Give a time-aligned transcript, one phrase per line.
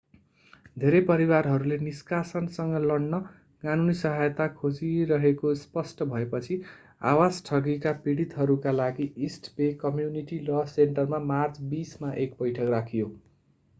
[0.83, 3.17] धेरै परिवारहरूले निष्कासनसँग लड्न
[3.63, 6.57] कानूनी सहायता खोजिरहेको स्पष्ट भएपछि
[7.01, 13.11] आवास ठगीका पीडितहरूका लागि इस्ट बे कम्युनिटी ल सेन्टरमा मार्च 20 मा एक बैठक राखियो